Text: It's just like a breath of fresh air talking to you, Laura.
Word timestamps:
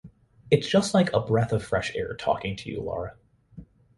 It's 0.49 0.67
just 0.67 0.95
like 0.95 1.13
a 1.13 1.19
breath 1.19 1.51
of 1.53 1.63
fresh 1.63 1.95
air 1.95 2.15
talking 2.15 2.55
to 2.55 2.71
you, 2.71 2.81
Laura. 2.81 3.15